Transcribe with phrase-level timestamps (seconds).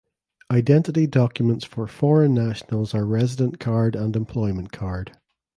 [0.51, 5.11] Identity documents for foreign nationals are resident card and employment card.